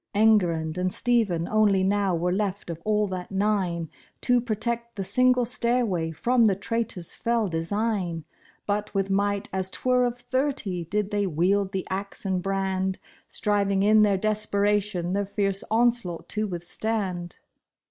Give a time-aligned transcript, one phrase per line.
[0.15, 3.87] Enguerrand and Stephen only now were left of all that nine,
[4.21, 8.25] To protect the single stairway from the traitor's fell design;
[8.65, 12.97] But with might as 'twere of thirty, did they wield the axe and brand.
[13.29, 17.37] Striving in their desperation the fierce onslaught to withstand.